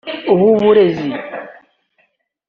[0.33, 1.07] uw’Uburezi